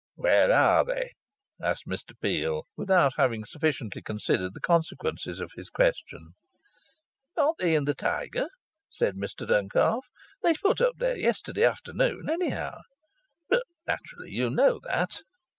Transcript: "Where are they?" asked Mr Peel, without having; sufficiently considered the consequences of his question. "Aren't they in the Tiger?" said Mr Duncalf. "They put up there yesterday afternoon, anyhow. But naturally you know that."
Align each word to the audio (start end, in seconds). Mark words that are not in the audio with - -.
"Where 0.15 0.51
are 0.51 0.83
they?" 0.83 1.11
asked 1.61 1.85
Mr 1.85 2.19
Peel, 2.19 2.65
without 2.75 3.17
having; 3.17 3.45
sufficiently 3.45 4.01
considered 4.01 4.55
the 4.55 4.59
consequences 4.59 5.39
of 5.39 5.51
his 5.55 5.69
question. 5.69 6.33
"Aren't 7.37 7.59
they 7.59 7.75
in 7.75 7.85
the 7.85 7.93
Tiger?" 7.93 8.47
said 8.89 9.15
Mr 9.15 9.47
Duncalf. 9.47 10.05
"They 10.41 10.55
put 10.55 10.81
up 10.81 10.95
there 10.97 11.17
yesterday 11.17 11.65
afternoon, 11.65 12.31
anyhow. 12.31 12.79
But 13.47 13.61
naturally 13.85 14.31
you 14.31 14.49
know 14.49 14.79
that." 14.85 15.21